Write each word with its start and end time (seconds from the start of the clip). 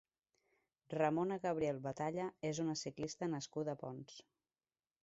Ramona 0.93 1.37
Gabriel 1.43 1.83
Batalla 1.85 2.27
és 2.53 2.63
una 2.67 2.79
ciclista 2.83 3.31
nascuda 3.37 3.79
a 3.79 3.81
Ponts. 3.85 4.23